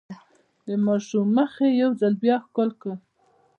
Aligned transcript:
د 0.65 0.67
ماشوم 0.85 1.27
مخ 1.37 1.51
يې 1.63 1.69
يو 1.81 1.89
ځل 1.99 2.13
بيا 2.23 2.35
ښکل 2.45 2.69
کړ. 2.81 2.93